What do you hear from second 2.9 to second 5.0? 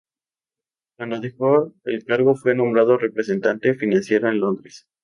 representante financiero en Londres.